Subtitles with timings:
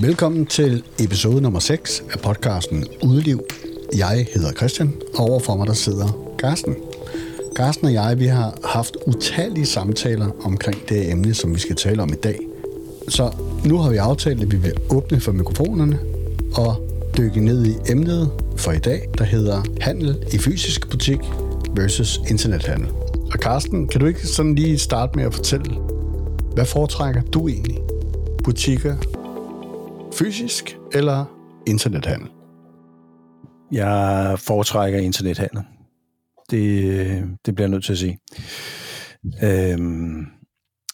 [0.00, 3.40] Velkommen til episode nummer 6 af podcasten Udeliv.
[3.96, 6.76] Jeg hedder Christian, og overfor mig der sidder Carsten.
[7.56, 12.02] Carsten og jeg, vi har haft utallige samtaler omkring det emne, som vi skal tale
[12.02, 12.38] om i dag.
[13.08, 13.30] Så
[13.64, 15.98] nu har vi aftalt, at vi vil åbne for mikrofonerne
[16.54, 16.76] og
[17.16, 21.18] dykke ned i emnet for i dag, der hedder handel i fysisk butik
[21.76, 22.88] versus internethandel.
[23.32, 25.74] Og Carsten, kan du ikke sådan lige starte med at fortælle,
[26.54, 27.78] hvad foretrækker du egentlig?
[28.44, 28.96] Butikker
[30.18, 31.24] fysisk eller
[31.66, 32.28] internethandel?
[33.72, 35.62] Jeg foretrækker internethandel.
[36.50, 38.18] Det, det bliver jeg nødt til at sige.
[39.42, 40.26] Øhm,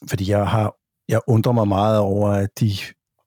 [0.08, 0.74] fordi jeg har
[1.10, 2.72] jeg undrer mig meget over, at de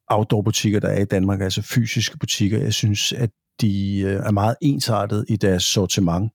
[0.07, 3.30] outdoor-butikker, der er i Danmark, altså fysiske butikker, jeg synes, at
[3.61, 6.31] de øh, er meget ensartet i deres sortiment.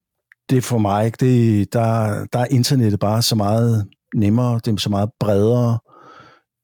[0.51, 4.77] Det er for mig, det, der, der er internettet bare så meget nemmere, det er
[4.77, 5.79] så meget bredere.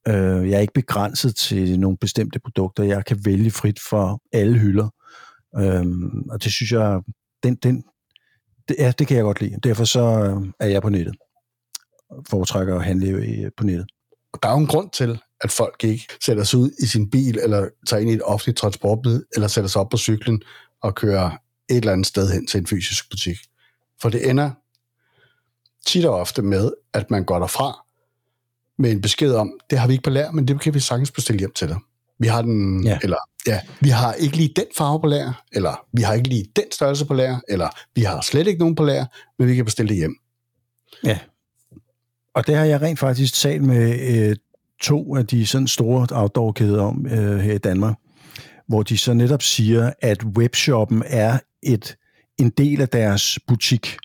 [0.08, 2.84] Øh, jeg er ikke begrænset til nogle bestemte produkter.
[2.84, 4.88] Jeg kan vælge frit for alle hylder.
[5.58, 5.84] Øh,
[6.30, 7.00] og det synes jeg,
[7.42, 7.84] den, den,
[8.68, 9.56] det, ja, det kan jeg godt lide.
[9.62, 11.16] Derfor så øh, er jeg på nettet.
[12.30, 13.86] Foretrækker at handle øh, på nettet.
[14.42, 17.38] Der er jo en grund til, at folk ikke sætter sig ud i sin bil,
[17.38, 20.42] eller tager ind i et offentligt transportmiddel, eller sætter sig op på cyklen
[20.82, 21.30] og kører
[21.70, 23.36] et eller andet sted hen til en fysisk butik.
[24.02, 24.50] For det ender
[25.86, 27.83] tit og ofte med, at man går derfra
[28.78, 31.10] med en besked om, det har vi ikke på lær, men det kan vi sagtens
[31.10, 31.76] bestille hjem til dig.
[32.18, 32.98] Vi har den, ja.
[33.02, 33.16] eller
[33.46, 36.64] ja, vi har ikke lige den farve på lær, eller vi har ikke lige den
[36.72, 39.04] størrelse på lær, eller vi har slet ikke nogen på lær,
[39.38, 40.16] men vi kan bestille det hjem.
[41.04, 41.18] Ja,
[42.34, 44.36] og det har jeg rent faktisk talt med øh,
[44.82, 47.94] to af de sådan store outdoor-kæder om øh, her i Danmark,
[48.68, 51.96] hvor de så netop siger, at webshoppen er et
[52.38, 53.96] en del af deres butik.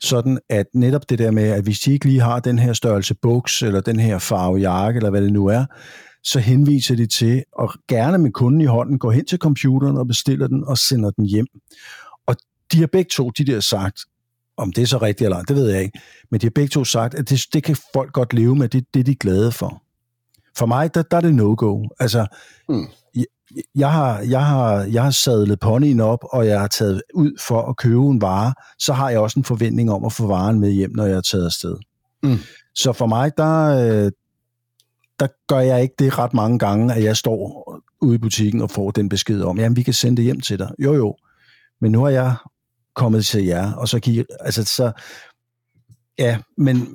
[0.00, 3.14] Sådan at netop det der med, at hvis de ikke lige har den her størrelse
[3.22, 5.64] buks, eller den her farve jakke, eller hvad det nu er,
[6.24, 10.06] så henviser de til, at gerne med kunden i hånden, gå hen til computeren og
[10.06, 11.46] bestiller den og sender den hjem.
[12.26, 12.36] Og
[12.72, 14.00] de har begge to, de der sagt,
[14.56, 16.68] om det er så rigtigt eller ej, det ved jeg ikke, men de har begge
[16.68, 19.14] to sagt, at det, det kan folk godt leve med, det, det de er de
[19.14, 19.82] glade for.
[20.58, 21.82] For mig, der, der er det no-go.
[22.00, 22.26] Altså,
[22.68, 22.86] mm
[23.74, 27.62] jeg har, jeg har, jeg har sadlet ponyen op, og jeg har taget ud for
[27.62, 30.70] at købe en vare, så har jeg også en forventning om at få varen med
[30.70, 31.76] hjem, når jeg er taget afsted.
[32.22, 32.38] Mm.
[32.74, 34.12] Så for mig, der, øh,
[35.20, 38.70] der gør jeg ikke det ret mange gange, at jeg står ude i butikken og
[38.70, 40.70] får den besked om, jamen vi kan sende det hjem til dig.
[40.78, 41.16] Jo jo,
[41.80, 42.34] men nu har jeg
[42.94, 44.92] kommet til jer, og så kigger, altså så,
[46.18, 46.88] ja, men,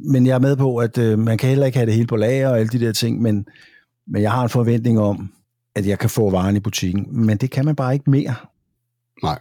[0.00, 2.16] men jeg er med på, at øh, man kan heller ikke have det hele på
[2.16, 3.46] lager og alle de der ting, men,
[4.10, 5.32] men jeg har en forventning om,
[5.76, 7.06] at jeg kan få varen i butikken.
[7.10, 8.34] Men det kan man bare ikke mere.
[9.22, 9.38] Nej.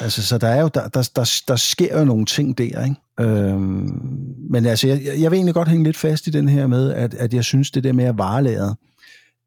[0.00, 2.96] Altså, så der er jo, der, der, der, der sker jo nogle ting der, ikke?
[3.20, 4.04] Øhm,
[4.50, 7.14] men altså, jeg, jeg vil egentlig godt hænge lidt fast i den her med, at,
[7.14, 8.76] at jeg synes, det der med at varelæret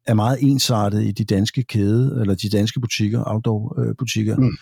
[0.06, 4.36] er meget ensartet i de danske kæde, eller de danske butikker, outdoor-butikker.
[4.36, 4.56] Mm.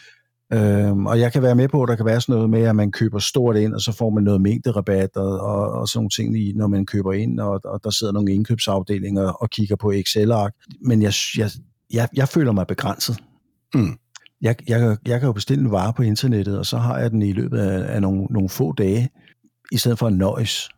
[0.52, 2.76] Øhm, og jeg kan være med på, at der kan være sådan noget med, at
[2.76, 6.10] man køber stort ind, og så får man noget mængderabat og, og, og sådan nogle
[6.10, 9.90] ting, i, når man køber ind, og, og der sidder nogle indkøbsafdelinger og kigger på
[9.92, 10.54] Excel-ark.
[10.80, 11.50] Men jeg, jeg,
[11.92, 13.18] jeg, jeg føler mig begrænset.
[13.74, 13.98] Mm.
[14.40, 17.22] Jeg, jeg, jeg kan jo bestille en vare på internettet, og så har jeg den
[17.22, 19.10] i løbet af, af nogle, nogle få dage,
[19.72, 20.68] i stedet for en nøjes.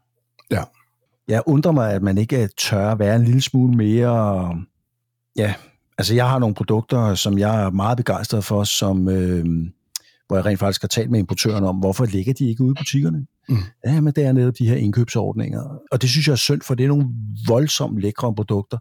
[0.51, 0.62] Ja.
[1.28, 4.55] Jeg undrer mig, at man ikke tør at være en lille smule mere
[5.37, 5.55] ja,
[5.98, 9.44] Altså, jeg har nogle produkter, som jeg er meget begejstret for, som, øh,
[10.26, 12.78] hvor jeg rent faktisk har talt med importøren om, hvorfor ligger de ikke ude i
[12.78, 13.26] butikkerne?
[13.48, 13.56] Mm.
[13.86, 15.78] Ja, men det er netop de her indkøbsordninger.
[15.91, 17.06] Og det synes jeg er synd, for det er nogle
[17.47, 18.78] voldsomt lækre produkter.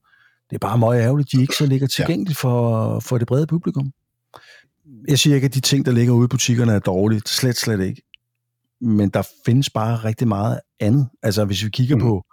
[0.49, 3.47] Det er bare meget ærgerligt, at de ikke så ligger tilgængeligt for, for det brede
[3.47, 3.91] publikum.
[5.07, 7.29] Jeg siger ikke, at de ting, der ligger ude i butikkerne, er dårligt.
[7.29, 8.01] Slet, slet ikke.
[8.81, 11.09] Men der findes bare rigtig meget andet.
[11.23, 12.01] Altså, hvis vi kigger mm.
[12.01, 12.25] på,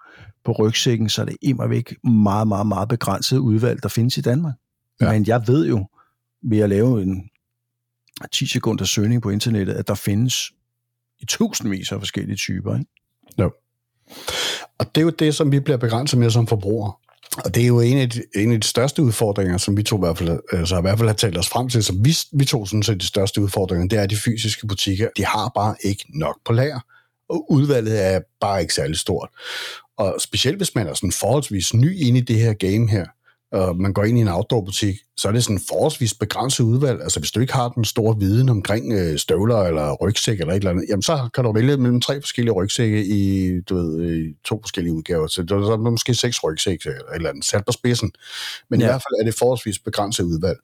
[0.44, 4.20] på rygsækken, så er det immer væk meget, meget, meget begrænset udvalg, der findes i
[4.20, 4.54] Danmark.
[5.00, 5.12] Ja.
[5.12, 5.86] Men jeg ved jo,
[6.42, 7.30] ved at lave en
[8.32, 10.52] 10 sekunder søgning på internettet, at der findes
[11.20, 12.78] i tusindvis af forskellige typer.
[12.78, 12.90] Ikke?
[13.38, 13.50] Jo.
[14.78, 16.92] Og det er jo det, som vi bliver begrænset med som forbrugere.
[17.44, 19.96] Og det er jo en af, de, en af de største udfordringer, som vi to
[19.96, 22.44] i hvert fald, altså i hvert fald har talt os frem til, som vi, vi
[22.44, 25.74] to synes er de største udfordringer, det er, at de fysiske butikker, de har bare
[25.84, 26.80] ikke nok på lager.
[27.28, 29.28] Og udvalget er bare ikke særlig stort.
[29.96, 33.06] Og specielt hvis man er sådan forholdsvis ny inde i det her game her,
[33.54, 37.02] og man går ind i en outdoor-butik, så er det sådan forholdsvis begrænset udvalg.
[37.02, 40.56] Altså hvis du ikke har den store viden omkring øh, støvler eller rygsæk eller et
[40.56, 44.34] eller andet, jamen så kan du vælge mellem tre forskellige rygsække i, du ved, i
[44.44, 45.26] to forskellige udgaver.
[45.26, 48.12] Så der er måske seks rygsække eller et eller andet, sat på spidsen.
[48.70, 48.86] Men ja.
[48.86, 50.58] i hvert fald er det forholdsvis begrænset udvalg.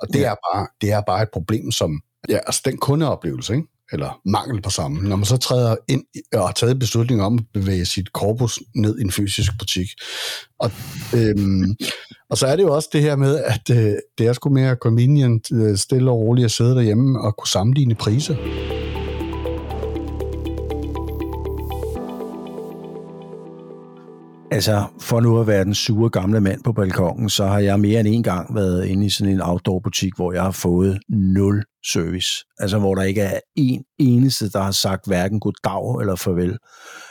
[0.00, 0.30] Og det, ja.
[0.30, 3.66] er bare, det er bare et problem, som, ja, altså den kundeoplevelse, ikke?
[3.92, 5.08] eller mangel på samme.
[5.08, 6.04] Når man så træder ind
[6.34, 9.88] og har taget beslutning om at bevæge sit korpus ned i en fysisk butik.
[10.58, 10.70] Og,
[11.14, 11.76] øhm,
[12.30, 14.74] og så er det jo også det her med, at øh, det er sgu mere
[14.74, 18.36] convenient, øh, stille og roligt at sidde derhjemme og kunne sammenligne priser.
[24.50, 28.00] Altså, for nu at være den sure gamle mand på balkongen, så har jeg mere
[28.00, 31.62] end en gang været inde i sådan en outdoor-butik, hvor jeg har fået nul
[31.92, 32.44] service.
[32.58, 36.58] Altså, hvor der ikke er en eneste, der har sagt hverken goddag eller farvel.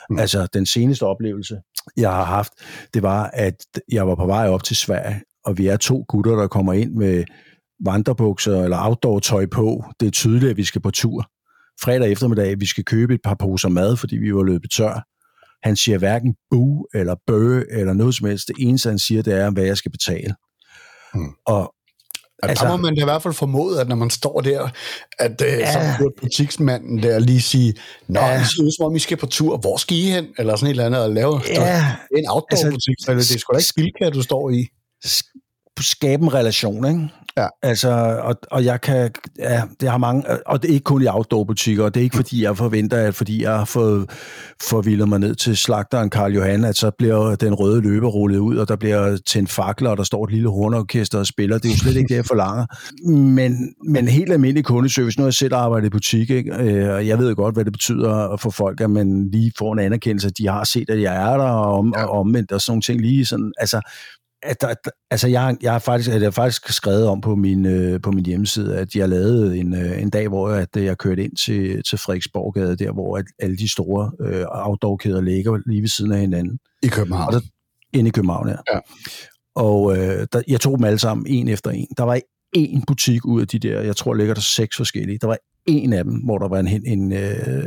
[0.10, 0.20] Mm.
[0.20, 1.62] Altså, den seneste oplevelse,
[1.98, 2.54] jeg har haft,
[2.94, 3.56] det var, at
[3.92, 6.94] jeg var på vej op til Sverige, og vi er to gutter, der kommer ind
[6.94, 7.24] med
[7.86, 9.84] vandrebukser eller outdoor-tøj på.
[10.00, 11.30] Det er tydeligt, at vi skal på tur.
[11.82, 15.02] Fredag eftermiddag, vi skal købe et par poser mad, fordi vi var løbet tør
[15.66, 18.48] han siger hverken bu eller bø eller noget som helst.
[18.48, 20.36] Det eneste, han siger, det er, hvad jeg skal betale.
[21.14, 21.32] Hmm.
[21.46, 21.75] Og
[22.44, 24.70] Altså, der må man i hvert fald formode, at når man står der,
[25.20, 25.74] at øh, ja.
[25.74, 27.74] så burde butiksmanden der lige sige,
[28.08, 28.38] Nå, ja.
[28.40, 29.58] det ser som om I skal på tur.
[29.58, 30.28] Hvor skal I hen?
[30.38, 31.96] Eller sådan et eller andet, og lave ja.
[32.18, 32.96] en outdoor-butik.
[33.08, 34.68] Altså, det er sgu da ikke spildkær, du står i.
[35.80, 37.10] Skabe en relation, ikke?
[37.38, 37.48] Ja.
[37.64, 37.90] Altså,
[38.24, 41.84] og, og jeg kan, ja, det har mange, og det er ikke kun i outdoor-butikker,
[41.84, 44.10] og det er ikke fordi, jeg forventer, at fordi jeg har fået
[44.70, 48.58] forvildet mig ned til slagteren Karl Johan, at så bliver den røde løber rullet ud,
[48.58, 51.58] og der bliver tændt fakler, og der står et lille hornorkester og spiller.
[51.58, 52.66] Det er jo slet ikke det, jeg forlanger.
[53.36, 56.54] Men, men helt almindelig kundeservice, nu har jeg selv arbejdet i butik, ikke?
[56.54, 59.80] Øh, og jeg ved godt, hvad det betyder for folk, at man lige får en
[59.80, 62.04] anerkendelse, at de har set, at jeg er der, og, om, ja.
[62.04, 63.82] og omvendt, og sådan nogle ting lige sådan, altså,
[64.44, 64.74] at der,
[65.12, 68.26] altså jeg, jeg har faktisk, jeg har faktisk skrevet om på min, øh, på min
[68.26, 71.98] hjemmeside, at jeg lavede en, øh, en dag, hvor at, jeg kørte ind til, til
[71.98, 76.60] Frederiksborggade, der hvor at alle de store øh, outdoor-kæder ligger lige ved siden af hinanden.
[76.84, 77.28] I København?
[77.28, 77.48] Og der,
[77.94, 78.56] inde i København, ja.
[78.74, 78.80] ja.
[79.56, 81.88] Og øh, der, jeg tog dem alle sammen, en efter en.
[81.98, 82.20] Der var
[82.54, 85.18] en butik ud af de der, jeg tror, ligger der seks forskellige.
[85.22, 87.64] Der var en af dem, hvor der var en, en, en, øh,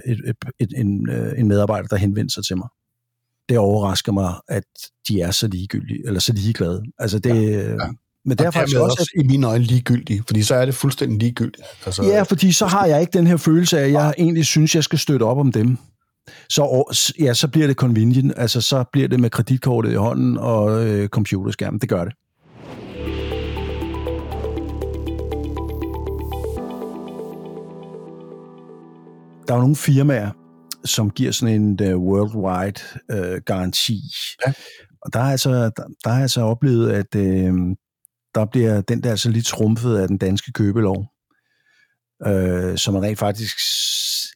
[0.61, 2.69] et, en, øh, en medarbejder, der henvendte sig til mig
[3.49, 4.65] det overrasker mig, at
[5.09, 6.83] de er så ligegyldige, eller så ligeglade.
[6.99, 7.77] Altså det, ja, ja.
[8.25, 11.19] Men det er faktisk også, også i mine øjne ligegyldige, fordi så er det fuldstændig
[11.19, 11.63] ligegyldigt.
[11.87, 14.75] Altså, ja, fordi så har jeg ikke den her følelse af, at jeg egentlig synes,
[14.75, 15.79] jeg skal støtte op om dem.
[16.49, 16.85] Så,
[17.21, 21.09] ja, så bliver det convenient, altså så bliver det med kreditkortet i hånden og øh,
[21.09, 21.81] computerskærmen.
[21.81, 22.15] Det gør det.
[29.49, 30.31] Der er jo nogle firmaer,
[30.89, 32.81] som giver sådan en uh, worldwide
[33.13, 34.01] uh, garanti.
[34.47, 34.53] Ja.
[35.03, 37.77] Og der har altså, der, der har altså oplevet, at uh,
[38.35, 41.07] der bliver den der altså lidt trumfet af den danske købelov,
[42.27, 43.57] uh, som man rent faktisk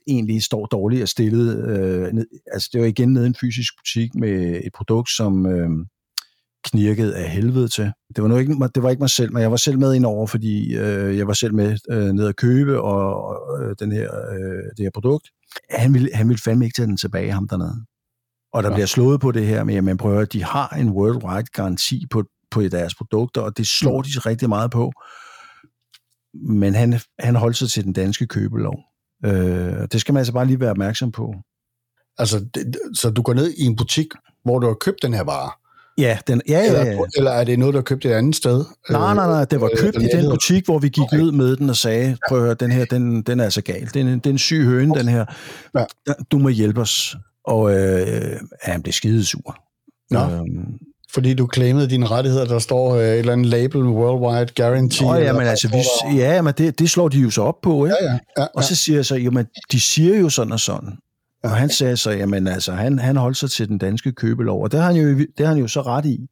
[0.06, 1.56] egentlig står dårligt og stillet.
[1.56, 5.46] Uh, ned, altså det var igen nede i en fysisk butik med et produkt, som
[5.46, 5.70] uh,
[6.64, 7.92] knirkede af helvede til.
[8.16, 10.06] Det var, nu ikke, det var ikke mig selv, men jeg var selv med ind
[10.06, 14.08] over, fordi uh, jeg var selv med uh, ned at købe og, og den her,
[14.10, 15.28] uh, det her produkt
[15.70, 17.84] han ville, han ville fandme ikke tage den tilbage, ham dernede.
[18.52, 18.74] Og der ja.
[18.74, 22.06] bliver slået på det her med, at man prøver, at de har en worldwide garanti
[22.10, 24.92] på, på deres produkter, og det slår de rigtig meget på.
[26.34, 28.78] Men han, han holdt sig til den danske købelov.
[29.24, 31.34] Øh, det skal man altså bare lige være opmærksom på.
[32.18, 34.06] Altså, det, så du går ned i en butik,
[34.44, 35.50] hvor du har købt den her vare,
[35.98, 36.90] Ja, den, ja, ja, ja.
[36.90, 38.64] Eller, eller er det noget, har købt et andet sted?
[38.90, 41.16] Nej, nej, nej, det var øh, købt øh, i den butik, hvor vi gik okay.
[41.16, 43.90] ned med den og sagde, prøv at høre, den her, den, den er altså gal.
[43.94, 45.24] Den, den er en syg høne, den her.
[45.78, 45.84] Ja.
[46.30, 47.16] Du må hjælpe os.
[47.46, 48.06] Og øh,
[48.66, 49.56] ja, han blev skidesur.
[50.10, 50.20] Nå.
[50.20, 50.78] Øhm,
[51.14, 55.06] fordi du claimede dine rettigheder, der står øh, et eller andet label, worldwide guarantee.
[55.06, 57.84] Nå, ja, men altså, vi, ja, men det, det slår de jo så op på,
[57.84, 57.96] ikke?
[58.00, 58.46] Ja, ja, ja, ja.
[58.54, 60.92] Og så siger jeg så, jo, men de siger jo sådan og sådan.
[61.42, 64.72] Og han sagde så, jamen altså, han, han holdt sig til den danske købelov, og
[64.72, 66.28] det har han jo, det har han jo så ret i.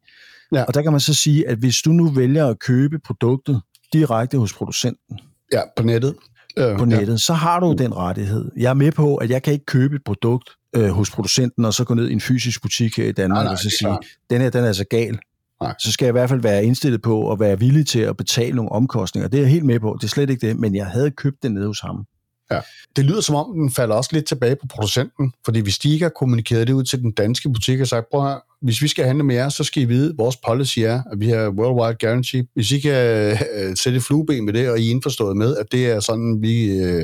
[0.53, 0.63] Ja.
[0.63, 3.61] Og der kan man så sige, at hvis du nu vælger at købe produktet
[3.93, 5.19] direkte hos producenten,
[5.53, 6.15] ja, på nettet,
[6.57, 7.17] øh, på nettet, ja.
[7.17, 8.51] så har du den rettighed.
[8.57, 11.73] Jeg er med på, at jeg kan ikke købe et produkt øh, hos producenten, og
[11.73, 13.97] så gå ned i en fysisk butik her i Danmark nej, nej, og så sige,
[14.29, 15.19] den her, den er altså gal.
[15.61, 15.75] Nej.
[15.79, 18.55] Så skal jeg i hvert fald være indstillet på at være villig til at betale
[18.55, 19.27] nogle omkostninger.
[19.27, 21.43] Det er jeg helt med på, det er slet ikke det, men jeg havde købt
[21.43, 22.05] det nede hos ham.
[22.51, 22.61] Ja.
[22.95, 26.05] Det lyder som om, den falder også lidt tilbage på producenten, fordi hvis de ikke
[26.05, 29.05] har kommunikeret det ud til den danske butik og sagt, prøv her, hvis vi skal
[29.05, 31.97] handle med jer, så skal I vide, at vores policy er, at vi har worldwide
[32.07, 32.47] guarantee.
[32.53, 35.89] Hvis I kan uh, sætte flueben med det, og I er indforstået med, at det
[35.91, 36.85] er sådan, vi...
[36.85, 37.03] Uh,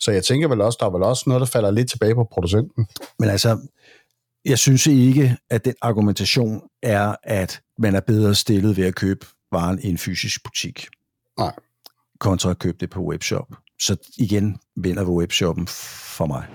[0.00, 2.28] så jeg tænker vel også, der er vel også noget, der falder lidt tilbage på
[2.32, 2.86] producenten.
[3.18, 3.58] Men altså,
[4.44, 9.26] jeg synes ikke, at den argumentation er, at man er bedre stillet ved at købe
[9.52, 10.86] varen i en fysisk butik.
[11.38, 11.52] Nej.
[12.20, 13.46] Kontra at købe det på webshop.
[13.86, 15.66] Så igen vinder webshoppen
[16.16, 16.46] for mig.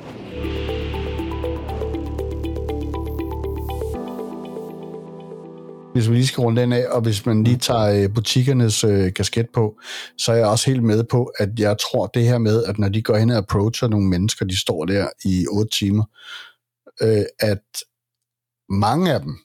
[5.97, 9.13] hvis vi lige skal runde den af, og hvis man lige tager øh, butikkernes øh,
[9.13, 9.79] kasket på,
[10.17, 12.89] så er jeg også helt med på, at jeg tror det her med, at når
[12.89, 16.03] de går hen og approacher nogle mennesker, de står der i otte timer,
[17.01, 17.63] øh, at
[18.69, 19.37] mange af dem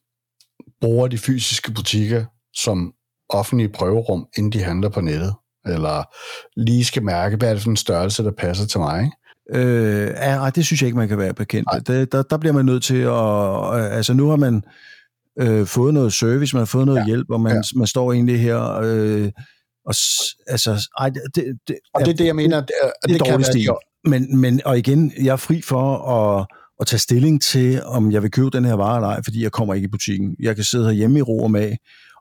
[0.81, 2.25] bruger de fysiske butikker
[2.55, 2.95] som
[3.29, 5.35] offentlige prøverum, inden de handler på nettet.
[5.66, 6.02] Eller
[6.61, 9.00] lige skal mærke, hvad er det for en størrelse, der passer til mig.
[9.04, 9.16] Ikke?
[9.54, 11.69] Øh, ja, det synes jeg ikke, man kan være bekendt.
[11.87, 13.81] Det, der, der bliver man nødt til at...
[13.81, 14.62] Øh, altså nu har man
[15.40, 17.07] øh, fået noget service, man har fået noget ja.
[17.07, 17.78] hjælp, og man, ja.
[17.78, 18.81] man står egentlig her...
[18.83, 19.31] Øh,
[19.87, 19.95] og,
[20.47, 22.61] altså, ej, det, det, og det er det, jeg mener.
[22.61, 22.69] Det,
[23.02, 23.69] det, det er dårlig stil.
[24.04, 26.47] Men, men, og igen, jeg er fri for at,
[26.81, 29.52] at tage stilling til, om jeg vil købe den her vare eller ej, fordi jeg
[29.52, 30.37] kommer ikke i butikken.
[30.40, 31.76] Jeg kan sidde hjemme i ro og mag,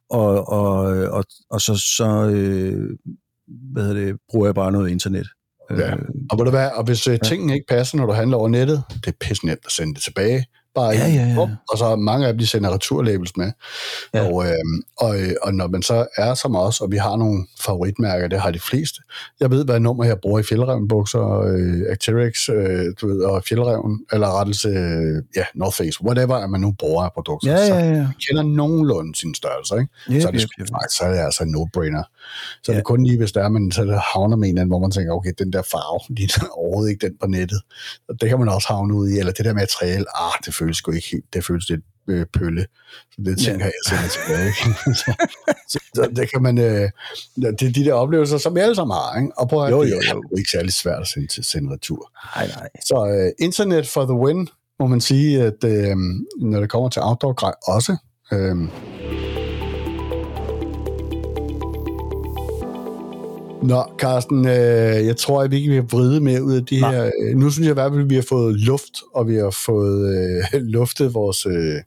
[0.09, 0.73] og, og,
[1.07, 2.89] og, og så, så øh,
[3.73, 5.27] hvad det, bruger jeg bare noget internet.
[5.69, 5.91] Ja.
[5.91, 5.99] Øh,
[6.31, 9.07] og, det være, og hvis øh, tingene ikke passer, når du handler over nettet, det
[9.07, 11.47] er pisse nemt at sende det tilbage bare ja, ja, ja.
[11.69, 13.51] og så mange af dem, de sender returlabels med.
[14.13, 14.25] Ja.
[14.25, 14.57] Og, øh,
[14.97, 18.51] og, og når man så er som os, og vi har nogle favoritmærker, det har
[18.51, 19.01] de fleste.
[19.39, 23.43] Jeg ved, hvad nummer jeg bruger i fjeldreven bukser, øh, Acterex, øh, du ved, og
[23.49, 27.51] fjeldreven, eller rettelse, øh, ja, North Face, whatever, at man nu bruger af produkter.
[27.51, 27.95] Ja, ja, ja.
[27.95, 29.87] Så man kender nogenlunde sin størrelse, ikke?
[30.11, 30.67] Yep, så, er det, yep, yep.
[30.89, 32.03] så er det altså en no-brainer.
[32.63, 32.73] Så ja.
[32.73, 35.13] det er kun lige, hvis der er, man så havner med en hvor man tænker,
[35.13, 37.61] okay, den der farve, lige er overhovedet ikke den på nettet.
[38.09, 40.77] Og det kan man også havne ud i, eller det der materiale, ah, det føles
[40.77, 42.65] sgu ikke helt, det føles lidt øh, pølle.
[43.11, 43.71] Så det tænker ja.
[43.71, 44.47] jeg sender tilbage.
[44.47, 44.79] Ikke?
[45.01, 45.13] så,
[45.67, 46.89] så, så, det kan man, øh,
[47.35, 49.31] det er de der oplevelser, som vi alle sammen har, ikke?
[49.37, 49.99] Og prøv at, jo, jo, jo.
[49.99, 52.11] det er jo ikke særlig svært at sende, til, sende retur.
[52.35, 52.69] Nej, nej.
[52.85, 54.49] Så øh, internet for the win,
[54.79, 55.95] må man sige, at øh,
[56.41, 57.97] når det kommer til outdoor grej også.
[58.31, 58.55] Øh,
[63.63, 66.91] Nå, Carsten, øh, jeg tror, at vi ikke vil vride mere ud af de Nej.
[66.91, 67.11] her.
[67.21, 69.49] Øh, nu synes jeg i hvert fald, at vi har fået luft, og vi har
[69.49, 70.43] fået øh,
[70.75, 71.81] luftet vores, øh,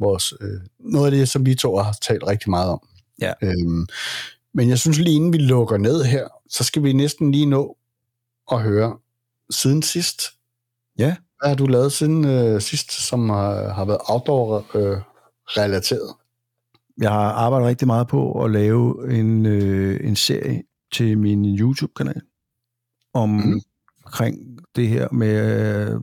[0.00, 2.80] vores øh, noget af det, som vi to har talt rigtig meget om.
[3.20, 3.32] Ja.
[3.42, 3.86] Øhm,
[4.54, 7.76] men jeg synes lige inden vi lukker ned her, så skal vi næsten lige nå
[8.52, 8.96] at høre
[9.50, 10.22] siden sidst.
[10.98, 11.16] Ja.
[11.40, 16.08] Hvad har du lavet siden øh, sidst, som har, har været outdoor-relateret?
[16.08, 16.14] Øh,
[17.02, 20.62] jeg har arbejdet rigtig meget på at lave en, øh, en serie
[20.92, 22.20] til min YouTube-kanal
[23.14, 23.60] mm.
[24.04, 24.38] omkring
[24.76, 26.00] det her med,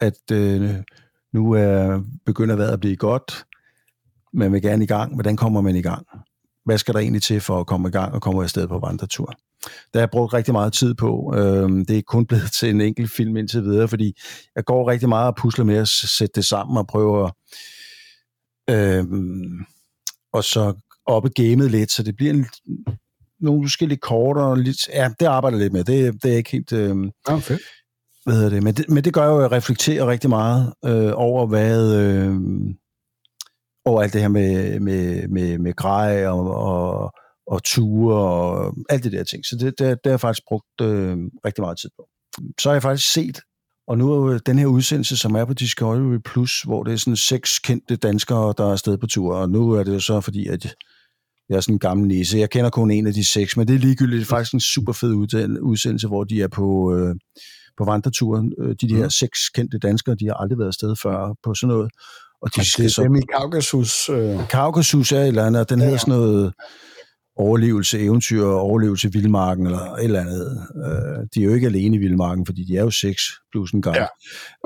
[0.00, 0.74] at øh,
[1.32, 3.44] nu er begynder vejret at blive godt,
[4.32, 5.14] man vil gerne i gang.
[5.14, 6.06] Hvordan kommer man i gang?
[6.64, 9.34] Hvad skal der egentlig til for at komme i gang og komme afsted på vandretur?
[9.64, 11.34] Der har jeg brugt rigtig meget tid på.
[11.36, 14.16] Øh, det er kun blevet til en enkelt film indtil videre, fordi
[14.56, 17.32] jeg går rigtig meget og pusler med at sætte det sammen og prøve at
[18.70, 19.04] øh,
[20.32, 20.74] og så
[21.06, 22.46] oppe gamet lidt, så det bliver en
[23.42, 25.84] nogle forskellige kort og lidt, ja, det arbejder lidt med.
[25.84, 26.72] Det, det er ikke helt...
[26.72, 27.58] Øh, okay.
[28.24, 28.62] Hvad hedder det?
[28.62, 28.88] Men, det?
[28.88, 31.94] men det gør jo, at jeg reflekterer rigtig meget øh, over, hvad...
[31.96, 32.34] Øh,
[33.84, 37.12] over alt det her med, med, med, med grej og, og,
[37.46, 39.46] og ture og alt det der ting.
[39.46, 42.08] Så det, det, det har jeg faktisk brugt øh, rigtig meget tid på.
[42.60, 43.40] Så har jeg faktisk set,
[43.88, 47.16] og nu er den her udsendelse, som er på Discovery Plus, hvor det er sådan
[47.16, 50.48] seks kendte danskere, der er afsted på tur, og nu er det jo så fordi,
[50.48, 50.74] at
[51.52, 52.38] jeg er sådan en gammel nisse.
[52.38, 54.20] Jeg kender kun en af de seks, men det er ligegyldigt.
[54.20, 55.12] Det er faktisk en super fed
[55.62, 57.14] udsendelse, hvor de er på, øh,
[57.78, 58.52] på vandreturen.
[58.60, 59.10] Øh, de, de her mm.
[59.10, 61.90] seks kendte danskere, de har aldrig været afsted før på sådan noget.
[62.42, 64.08] Og de skal det er dem i Kaukasus.
[64.08, 64.48] Øh...
[64.48, 65.84] Kaukasus er et eller andet, og den ja.
[65.84, 66.52] hedder sådan noget
[67.36, 70.66] overlevelse, eventyr, overlevelse i vildmarken, eller et eller andet.
[70.76, 73.82] Øh, de er jo ikke alene i vildmarken, fordi de er jo seks plus en
[73.82, 73.96] gang.
[73.96, 74.06] Ja.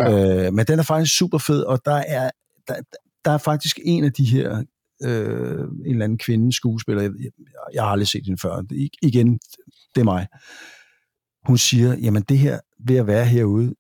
[0.00, 0.46] Ja.
[0.46, 2.30] Øh, men den er faktisk super fed, og der er,
[2.68, 2.74] der,
[3.24, 4.62] der er faktisk en af de her
[5.02, 7.12] øh, en eller anden kvinde skuespiller, jeg,
[7.74, 9.38] jeg har aldrig set hende før, I, igen,
[9.94, 10.26] det er mig.
[11.46, 13.74] Hun siger, jamen det her, ved at være herude,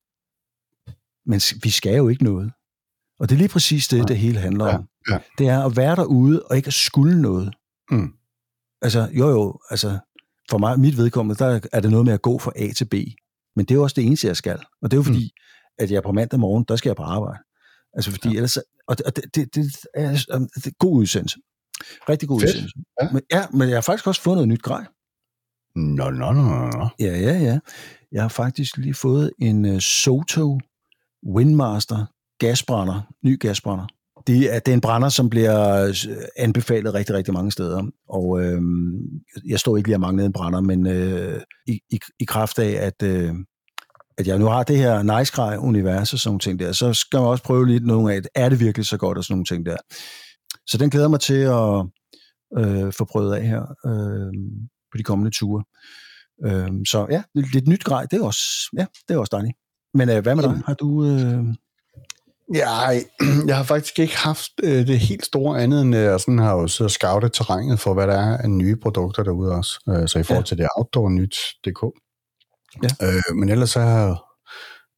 [1.26, 2.52] men vi skal jo ikke noget.
[3.18, 4.88] Og det er lige præcis det, det hele handler om.
[5.08, 5.20] Ja, ja.
[5.38, 7.54] Det er at være derude og ikke at skulle noget.
[7.90, 8.12] Mm.
[8.82, 9.98] Altså, jo jo, altså,
[10.50, 12.94] for mig, mit vedkommende, der er det noget med at gå fra A til B.
[13.56, 14.58] Men det er jo også det eneste, jeg skal.
[14.82, 15.74] Og det er jo fordi, mm.
[15.78, 17.38] at jeg på mandag morgen, der skal jeg på arbejde.
[17.94, 18.34] Altså fordi ja.
[18.34, 18.58] ellers,
[18.88, 20.10] og det, det, det, det, er,
[20.54, 21.38] det er god udsendelse.
[22.08, 22.48] Rigtig god Fedt.
[22.48, 22.78] udsendelse.
[23.02, 23.08] Ja.
[23.12, 24.84] Men, ja, men jeg har faktisk også fået noget nyt grej.
[25.76, 26.88] Nå, nå, nå, nå.
[27.00, 27.58] Ja, ja, ja.
[28.12, 30.60] Jeg har faktisk lige fået en uh, Soto
[31.26, 32.06] Windmaster
[32.38, 33.86] gasbrænder, ny gasbrænder.
[34.26, 35.94] Det er, det er en brænder, som bliver øh,
[36.36, 37.82] anbefalet rigtig, rigtig mange steder.
[38.08, 38.62] Og øh,
[39.46, 42.86] jeg står ikke lige og mangler en brænder, men øh, i, i, i kraft af,
[42.86, 43.34] at, øh,
[44.18, 46.94] at jeg nu har det her nice grej univers og sådan nogle ting der, så
[46.94, 49.44] skal man også prøve lidt nogle af, er det virkelig så godt og sådan nogle
[49.44, 49.76] ting der.
[50.66, 51.86] Så den glæder mig til at
[52.58, 54.32] øh, få prøvet af her øh,
[54.92, 55.64] på de kommende ture.
[56.44, 58.42] Øh, så ja, lidt, lidt nyt grej, det er også,
[58.78, 59.56] ja, det er også dejligt.
[59.94, 60.62] Men øh, hvad med dig?
[60.66, 61.04] Har du...
[61.04, 61.44] Øh...
[62.54, 62.88] Ja,
[63.48, 66.68] jeg har faktisk ikke haft øh, det helt store andet, end jeg sådan har jo
[66.68, 69.80] siddet og scoutet terrænet for, hvad der er af nye produkter derude også.
[69.88, 70.46] Øh, så i forhold ja.
[70.46, 72.00] til det outdoor nyt.dk,
[72.82, 73.06] Ja.
[73.06, 74.24] Øh, men ellers så har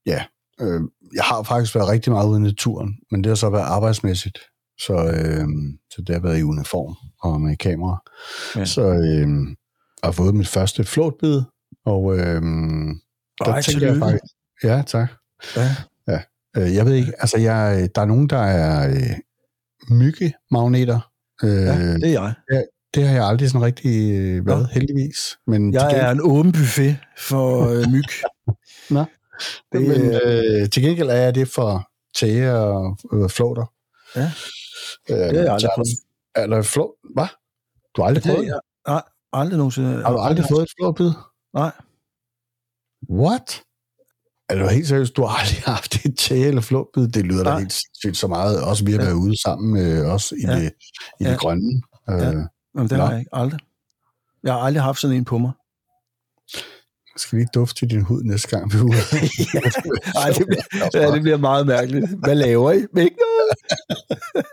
[0.06, 0.24] ja,
[0.60, 0.80] øh,
[1.14, 4.38] jeg har faktisk været rigtig meget ude i naturen, men det har så været arbejdsmæssigt.
[4.80, 5.48] Så, øh,
[5.90, 7.98] så det har været i uniform og med kamera.
[8.54, 8.60] Ja.
[8.60, 8.64] Ja.
[8.64, 9.28] Så øh,
[10.02, 11.42] jeg har fået mit første flåtbid,
[11.86, 12.42] og øh,
[13.38, 14.24] der Ej, tænker jeg faktisk...
[14.62, 15.08] Ja, tak.
[15.56, 15.76] Ja.
[16.56, 19.16] Øh, jeg ved ikke, altså jeg, der er nogen, der er øh,
[19.90, 21.00] myggemagneter.
[21.42, 22.64] Øh, ja, ja, det er jeg.
[22.94, 24.66] Det har jeg aldrig sådan rigtig øh, været, Nå.
[24.72, 25.38] heldigvis.
[25.46, 28.04] Men Jeg til er en åben buffet for øh, myg.
[28.90, 29.04] Nå.
[29.72, 33.72] Det, Men øh, til gengæld er jeg det for tæge og øh, flåter.
[34.16, 34.30] Ja.
[35.10, 35.88] Øh, det har jeg aldrig prøvet.
[36.36, 36.94] Eller flå...
[37.14, 37.26] Hvad?
[37.96, 38.60] Du har aldrig Det, prøvet det?
[38.88, 39.02] nej,
[39.32, 40.02] aldrig nogensinde.
[40.02, 41.10] Har du aldrig fået et flåtbid?
[41.54, 41.72] Nej.
[43.10, 43.62] What?
[44.48, 45.16] Er du helt seriøst?
[45.16, 47.08] Du har aldrig haft et tæge eller flåtbid?
[47.08, 47.58] Det lyder da Nej.
[47.58, 48.62] helt sindssygt så meget.
[48.62, 49.04] Også vi har Ja.
[49.04, 50.54] været ude sammen med os i, Ja.
[50.56, 50.72] det,
[51.20, 51.30] i Ja.
[51.30, 51.82] det grønne.
[52.08, 52.32] Ja.
[52.74, 53.04] Jamen, det Nå.
[53.04, 53.34] har jeg ikke.
[53.34, 53.60] Aldrig.
[54.42, 55.52] Jeg har aldrig haft sådan en på mig.
[57.16, 58.90] skal vi ikke dufte til din hud næste gang, vi er ude?
[60.14, 62.06] Nej, det, bliver- ja, det bliver meget mærkeligt.
[62.24, 62.76] Hvad laver I?
[62.76, 63.06] Ikke noget?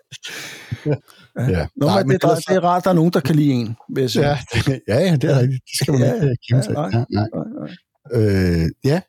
[1.50, 1.67] Ja.
[1.75, 3.36] Nå, Nej, men det, er, så- det er rart, at der er nogen, der kan
[3.36, 3.75] lide en,
[4.10, 4.27] sige.
[4.27, 5.63] Ja, det, ja, det er rigtigt.
[5.63, 6.74] Det skal man Ja, ikke øh, ja, sig.
[6.74, 6.89] nej.
[6.93, 7.27] Ja, nej.
[7.34, 7.67] Nej,
[8.12, 8.62] nej.
[8.62, 9.01] Øh, ja,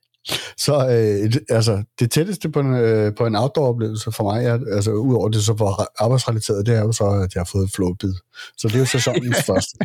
[0.56, 4.92] så øh, altså, det tætteste på en, øh, på en outdoor-oplevelse for mig, er, altså
[4.92, 8.14] udover det så var arbejdsrelateret, det er jo så, at jeg har fået et flowbid.
[8.59, 9.78] Så det er jo sæsonens første.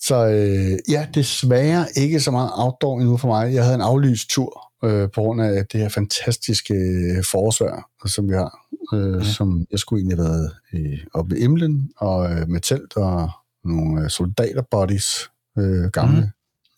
[0.00, 3.54] Så øh, ja, desværre ikke så meget outdoor endnu for mig.
[3.54, 8.28] Jeg havde en aflyst tur øh, på grund af det her fantastiske øh, forårsvejr, som
[8.28, 8.58] vi har.
[8.94, 9.32] Øh, ja.
[9.32, 13.30] Som jeg skulle egentlig have været øh, oppe ved Imlen og øh, med telt og
[13.64, 16.28] nogle øh, soldaterbodies, øh, gamle, mm.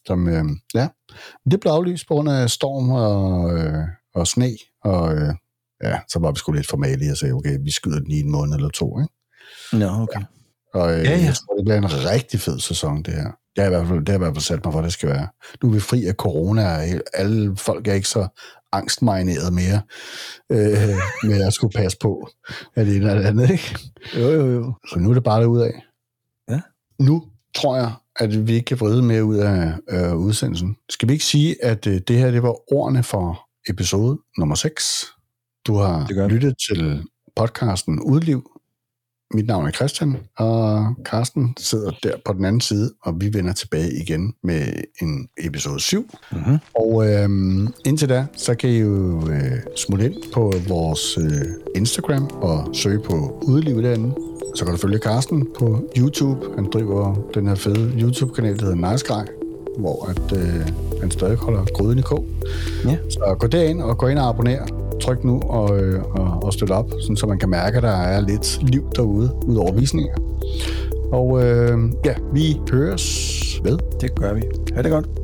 [0.06, 0.44] Som, øh,
[0.74, 0.88] ja,
[1.50, 3.84] det blev aflyst på grund af storm og, øh,
[4.14, 4.50] og sne,
[4.84, 5.34] og øh,
[5.82, 8.30] ja, så var vi sgu lidt formale og sagde, okay, vi skyder den i en
[8.30, 9.12] måned eller to, ikke?
[9.72, 10.20] Nå, okay.
[10.74, 11.18] Og øh, Ja, ja, ja.
[11.18, 11.24] ja.
[11.24, 13.30] jeg tror, det bliver en rigtig fed sæson, det her.
[13.56, 15.08] Det har, i hvert fald, det har i hvert fald sat mig for, det skal
[15.08, 15.28] være.
[15.62, 16.82] Nu er vi fri af corona, og
[17.14, 18.28] alle folk er ikke så
[18.72, 19.80] angstmarineret mere,
[20.50, 20.96] øh,
[21.30, 22.28] med at skulle passe på,
[22.74, 23.78] at det ene eller det andet, ikke?
[24.16, 24.72] Jo, jo, jo.
[24.90, 25.82] Så nu er det bare ud af.
[26.50, 26.60] Ja.
[26.98, 27.22] Nu
[27.54, 30.76] tror jeg, at vi ikke kan vride mere ud af øh, udsendelsen.
[30.88, 35.06] Skal vi ikke sige, at øh, det her det var ordene for episode nummer 6?
[35.66, 37.02] Du har lyttet til
[37.36, 38.50] podcasten Udliv.
[39.34, 43.52] Mit navn er Christian, og Carsten sidder der på den anden side, og vi vender
[43.52, 46.10] tilbage igen med en episode 7.
[46.32, 46.58] Mm-hmm.
[46.74, 52.26] Og øhm, indtil da, så kan I jo øh, smutte ind på vores øh, Instagram
[52.26, 54.33] og søge på Udeliv derinde.
[54.54, 56.46] Så kan du følge Carsten på YouTube.
[56.54, 59.24] Han driver den her fede YouTube-kanal, der hedder Nice Guy,
[59.78, 60.66] hvor at, øh,
[61.00, 62.24] han stadig holder gryden i kog.
[62.84, 62.96] Ja.
[63.10, 64.66] Så gå derind og gå ind og abonner.
[65.02, 67.88] Tryk nu og, øh, og, og støt op, sådan, så man kan mærke, at der
[67.88, 70.14] er lidt liv derude, ud over visninger.
[71.12, 73.78] Og øh, ja, vi høres ved.
[74.00, 74.42] Det gør vi.
[74.74, 75.23] Ha' det godt.